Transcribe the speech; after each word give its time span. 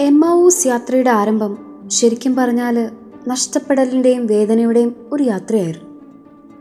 Emmaus 0.00 0.66
യാത്രയുടെ 0.66 1.10
ആരംഭം 1.10 1.58
ശരിക്കും 1.86 2.36
പറഞ്ഞാൽ 2.36 2.90
നഷ്ടപ്പെടലിന്റെയും 3.28 4.26
വേദനയുടെയും 4.26 5.08
ഒരു 5.12 5.22
യാത്രയായിരുന്നു. 5.22 6.00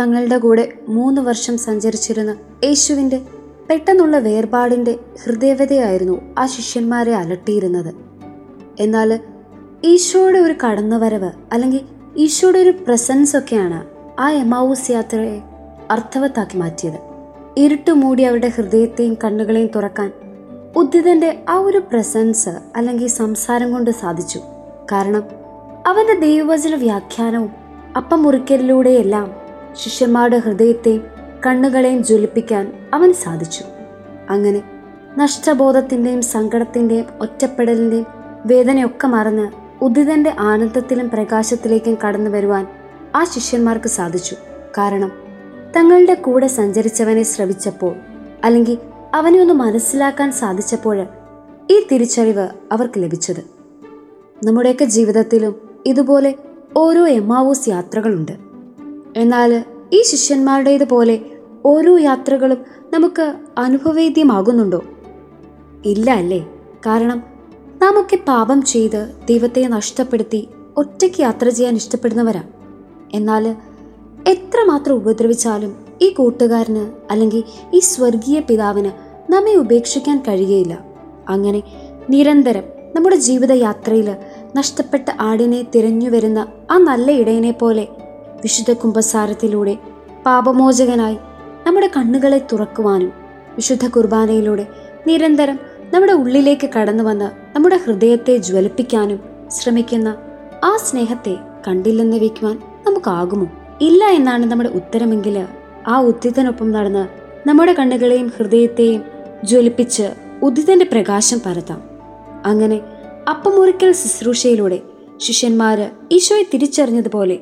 തങ്ങളുടെ 0.00 0.38
കൂടെ 0.38 0.72
മൂന്ന് 0.88 1.20
വർഷം 1.20 1.58
സഞ്ചരിച്ചിരുന്ന 1.58 2.36
യേശുവിന്റെ 2.64 3.22
പെട്ടെന്നുള്ള 3.70 4.18
വേർപാടിന്റെ 4.18 4.98
ഹൃദയവതയായിരുന്നു 5.24 6.20
ആ 6.38 6.46
ശിഷ്യന്മാരെ 6.46 7.14
അലട്ടിയിരുന്നത്. 7.14 7.94
എന്നാൽ 8.80 9.20
ഈശോയുടെ 9.84 10.38
ഒരു 10.38 10.54
കടന്നുവരവ് 10.64 11.30
അല്ലെങ്കിൽ 11.52 11.80
ഈശോയുടെ 12.16 12.58
ഒരു 12.58 12.70
പ്രസൻസ് 12.70 13.36
ഒക്കെയാണ് 13.36 13.86
ആ 14.20 14.30
എമാവൂസ് 14.30 14.90
യാത്രയെ 14.90 15.40
അർത്ഥവത്താക്കി 15.90 16.56
മാറ്റിയത്. 16.56 17.00
ഇരുട്ട് 17.56 17.90
മൂടി 17.90 18.22
അവരുടെ 18.22 18.48
ഹൃദയത്തെയും 18.48 19.16
കണ്ണുകളെയും 19.24 19.70
തുറക്കാൻ 19.74 20.12
ഉദ്ധിതന്റെ 20.76 21.44
ആ 21.48 21.58
ഒരു 21.58 21.78
പ്രസൻസ് 21.78 22.48
അല്ലെങ്കിൽ 22.76 23.06
സംസാരം 23.06 23.72
കൊണ്ട് 23.72 23.90
സാധിച്ചു. 23.90 24.40
കാരണം 24.92 25.22
അവന്റെ 25.86 26.14
ദൈവവചന 26.14 26.74
വ്യാഖ്യാനവും 26.74 27.50
അപ്പം 27.96 28.22
മുറിക്കലിലൂടെയെല്ലാം 28.22 29.32
ശിഷ്യന്മാരുടെ 29.72 30.38
ഹൃദയത്തെയും 30.38 31.04
കണ്ണുകളെയും 31.46 32.04
ജ്വലിപ്പിക്കാൻ 32.04 32.72
അവൻ 32.94 33.12
സാധിച്ചു. 33.12 33.64
അങ്ങനെ 34.30 34.62
നഷ്ടബോധത്തിന്റെയും 35.18 36.22
സങ്കടത്തിന്റെയും 36.22 37.06
ഒറ്റപ്പെടലിന്റെയും 37.20 38.06
വേദനയൊക്കെ 38.46 39.06
മറന്ന് 39.06 39.48
ഉദിതന്റെ 39.84 40.34
ആനന്ദത്തിലും 40.38 41.10
പ്രകാശത്തിലേക്കും 41.10 41.98
കടന്നു 42.06 42.30
വരുവാൻ 42.30 42.66
ആ 43.16 43.24
ശിഷ്യന്മാർക്ക് 43.24 43.88
സാധിച്ചു. 43.88 44.36
കാരണം 44.78 45.12
തങ്ങളുടെ 45.76 46.14
കൂടെ 46.14 46.46
സഞ്ചരിച്ചവനെ 46.46 47.22
ശ്രവിച്ചപ്പോൾ 47.22 47.94
അല്ലെങ്കിൽ 48.44 48.78
അവനെ 49.14 49.40
ഒന്ന് 49.40 49.54
മനസ്സിലാക്കാൻ 49.54 50.32
സാധിച്ചപ്പോൾ 50.32 51.06
ഈ 51.70 51.86
തിരിച്ചറിവ് 51.92 52.48
അവർക്ക് 52.72 53.02
ലഭിച്ചത്. 53.02 53.44
നമ്മുടെയൊക്കെ 54.44 54.84
ജീവിതത്തിലും 54.84 55.54
ഇതുപോലെ 55.86 56.34
ഓരോ 56.76 57.06
എമാവൂസ് 57.06 57.68
യാത്രകളുണ്ട്. 57.68 58.32
എന്നാൽ 59.16 59.64
ഈ 59.92 60.02
ശിഷ്യന്മാരുടേതുപോലെ 60.02 61.20
ഓരോ 61.64 61.98
യാത്രകളും 61.98 62.58
നമുക്ക് 62.92 63.34
അനുഭവേദ്യമാകുന്നുണ്ടോ? 63.58 64.82
ഇല്ല 65.84 66.10
അല്ലേ? 66.10 66.48
കാരണം 66.86 67.22
നാം 67.82 68.00
ഒക്കെ 68.00 68.18
പാപം 68.28 68.62
ചെയ്ത് 68.62 69.12
ദൈവത്തെ 69.28 69.60
നഷ്ടപ്പെടുത്തി 69.60 70.48
ഒറ്റയ്ക്ക് 70.76 71.20
യാത്ര 71.20 71.48
ചെയ്യാൻ 71.48 71.74
ഇഷ്ടപ്പെടുന്നവരാണ് 71.74 72.48
എന്നാൽ 73.12 73.56
എത്രമാത്രം 74.26 74.94
ഉപദ്രവിച്ചാലും 74.94 75.76
ഈ 76.02 76.10
കൂട്ടുകാരന് 76.10 76.90
അല്ലെങ്കിൽ 77.10 77.44
ഈ 77.74 77.80
സ്വർഗീയ 77.80 78.40
പിതാവിന് 78.40 78.92
നമ്മെ 79.30 79.56
ഉപേക്ഷിക്കാൻ 79.56 80.18
കഴിയുകയില്ല 80.18 80.74
അങ്ങനെ 81.28 81.62
നിരന്തരം 82.10 82.64
നമ്മുടെ 82.94 83.16
ജീവിതയാത്രയിൽ 83.16 84.16
നഷ്ടപ്പെട്ട 84.56 85.10
ആടിനെ 85.20 85.62
തിരഞ്ഞു 85.74 86.10
വരുന്ന 86.10 86.46
ആ 86.70 86.78
നല്ല 86.78 87.10
ഇടയനെ 87.10 87.50
പോലെ 87.52 87.88
വിശുദ്ധ 88.42 88.72
കുംഭസാരത്തിലൂടെ 88.72 89.74
പാപമോചകനായി 90.26 91.16
നമ്മുടെ 91.66 91.86
കണ്ണുകളെ 91.86 92.38
തുറക്കുവാനും 92.52 93.12
വിശുദ്ധ 93.56 93.86
കുർബാനയിലൂടെ 93.86 94.66
നിരന്തരം 95.06 95.58
നമ്മുടെ 95.92 96.12
ഉള്ളിലേക്ക് 96.12 96.70
കടന്നു 96.76 97.04
വന്ന് 97.04 97.54
നമ്മുടെ 97.54 97.76
ഹൃദയത്തെ 97.76 98.36
ജ്വലിപ്പിക്കാനും 98.36 99.20
ശ്രമിക്കുന്ന 99.50 100.16
ആ 100.64 100.76
സ്നേഹത്തെ 100.76 101.38
കണ്ടില്ലെന്ന് 101.66 102.16
വയ്ക്കുവാൻ 102.16 102.62
നമുക്കാകുമോ? 102.86 103.61
ഇല്ല 103.86 104.04
എന്നാണ് 104.04 104.44
നമ്മുടെ 104.50 104.70
ഉത്തരമെങ്കിൽ 104.78 105.36
ആ 105.86 106.00
ഉദ്ധിതനൊപ്പം 106.00 106.70
നടന്ന് 106.72 107.04
നമ്മുടെ 107.48 107.72
കണ്ണുകളെയും 107.72 108.32
ഹൃദയത്തെയും 108.36 109.02
ജ്വലിപ്പിച്ച് 109.44 110.06
ഉദ്ധിതന്റെ 110.42 110.86
പ്രകാശം 110.92 111.38
പരത്താം. 111.46 111.80
അങ്ങനെ 112.44 112.78
അപ്പമുറിക്കൽ 113.30 113.92
ശുശ്രൂഷയിലൂടെ 113.92 114.78
ശിഷ്യന്മാര് 115.20 115.86
ഈശോയെ 116.12 116.44
തിരിച്ചറിഞ്ഞതുപോലെ 116.54 117.36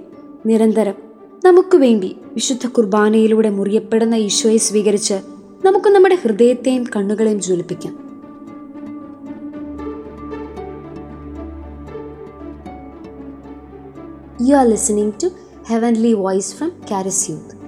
നിരന്തരം 0.47 0.97
നമുക്ക് 1.45 1.77
വേണ്ടി 1.77 2.17
വിശുദ്ധ 2.33 2.67
കുർബാനയിലൂടെ 2.67 3.51
മുറിയപ്പെടുന്ന 3.51 4.15
ഈശോയെ 4.15 4.57
സ്വീകരിച്ച് 4.59 5.19
നമുക്ക് 5.65 5.89
നമ്മുടെ 5.89 6.19
ഹൃദയത്തെയും 6.25 6.85
കണ്ണുകളെയും 6.97 7.41
ജ്വലിപ്പിക്കാം. 7.41 7.95
You 14.49 14.55
are 14.55 14.67
listening 14.67 15.15
to 15.21 15.29
Heavenly 15.67 16.15
Voice 16.15 16.53
from 16.53 16.73
Caris 16.85 17.29
Youth. 17.29 17.60